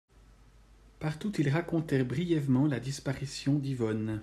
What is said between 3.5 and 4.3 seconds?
d'Yvonne.